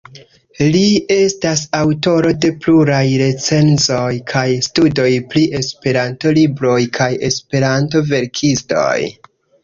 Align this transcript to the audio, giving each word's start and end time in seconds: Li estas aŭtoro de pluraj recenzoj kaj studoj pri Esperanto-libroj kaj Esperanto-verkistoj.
Li 0.75 0.83
estas 1.15 1.59
aŭtoro 1.79 2.29
de 2.45 2.49
pluraj 2.63 3.03
recenzoj 3.21 4.07
kaj 4.31 4.45
studoj 4.67 5.05
pri 5.33 5.43
Esperanto-libroj 5.59 6.79
kaj 6.97 7.09
Esperanto-verkistoj. 7.29 8.95